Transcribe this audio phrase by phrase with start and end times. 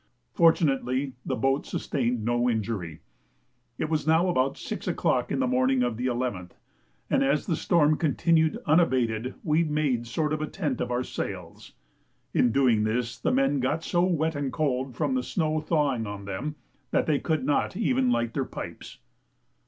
[0.33, 3.01] Fortunately the boat sustained no injury.
[3.77, 6.53] It was now about 6 o'clock in the morning of the 11th,
[7.07, 11.73] and as the storm continued unabated we made a sort of tent of our sails.
[12.33, 16.25] In doing this the men got so wet and cold, from the snow thawing on
[16.25, 16.55] them,
[16.89, 18.97] that they could not even light their pipes.